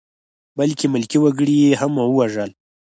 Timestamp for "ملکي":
0.93-1.17